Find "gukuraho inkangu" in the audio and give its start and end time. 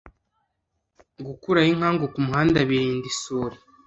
1.27-2.05